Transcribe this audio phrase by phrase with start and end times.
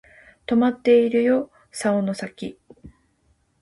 [0.47, 2.57] とまっているよ竿の先